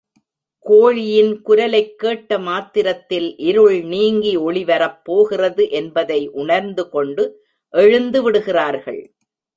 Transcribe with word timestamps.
கோழியின் 0.65 1.41
குரலைக் 1.41 1.99
கேட்ட 1.99 2.39
மாத்திரத்தில் 2.39 3.37
இருள் 3.37 3.81
நீங்கி 3.83 4.35
ஒளி 4.35 4.63
வரப்போகிறது 4.65 5.69
என்பதை 5.69 6.27
உணர்ந்து 6.27 6.89
கொண்டு 6.89 7.43
எழுந்துவிடுகிறார்கள். 7.73 9.01